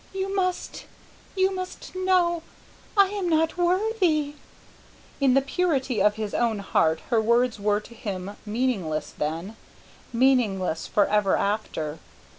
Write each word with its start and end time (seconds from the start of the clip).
You 0.15 0.35
must 0.35 0.85
you 1.35 1.53
must 1.53 1.93
know 1.93 2.41
I 2.97 3.09
am 3.09 3.29
not 3.29 3.55
worthy" 3.55 4.33
In 5.21 5.35
the 5.35 5.43
purity 5.43 6.01
of 6.01 6.15
his 6.15 6.33
own 6.33 6.57
heart 6.57 7.01
her 7.11 7.21
words 7.21 7.59
were, 7.59 7.81
to 7.81 7.93
him, 7.93 8.35
meaningless 8.43 9.11
then, 9.15 9.57
meaningless 10.11 10.87
for 10.87 11.05
ever 11.05 11.37
after. 11.37 11.99